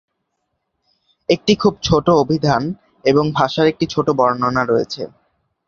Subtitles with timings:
[1.29, 2.61] একটি খুব ছোট অভিধান,
[3.05, 5.01] এবং ভাষার একটি ছোট বর্ণনা রয়েছে।